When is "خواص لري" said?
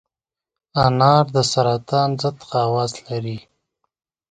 2.47-3.37